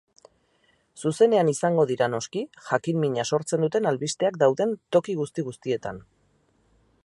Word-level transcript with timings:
Zuzenean 1.01 1.51
izango 1.51 1.85
dira, 1.91 2.07
noski, 2.13 2.41
jakinmina 2.69 3.27
sortzen 3.35 3.65
duten 3.67 3.91
albisteak 3.91 4.41
dauden 4.45 4.75
toki 4.97 5.19
guzti-guztietan. 5.23 6.05